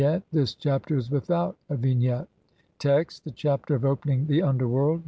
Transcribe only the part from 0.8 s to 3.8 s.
is without a vignette. Text: (1) The Chapter